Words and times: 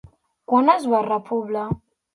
Quan 0.53 0.73
es 0.77 0.89
va 0.95 1.05
repoblar? 1.11 1.69